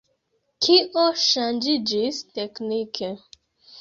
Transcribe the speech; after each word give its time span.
Kio 0.67 1.03
ŝanĝiĝis 1.25 2.23
teknike? 2.39 3.13